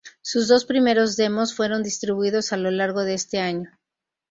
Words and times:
Sus 0.23 0.47
dos 0.47 0.65
primeros 0.65 1.15
demos 1.15 1.53
fueron 1.53 1.83
distribuidos 1.83 2.53
a 2.53 2.57
lo 2.57 2.71
largo 2.71 3.03
de 3.03 3.13
este 3.13 3.39
año. 3.39 3.69